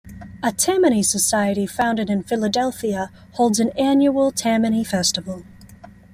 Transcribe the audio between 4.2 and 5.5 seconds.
Tammany festival.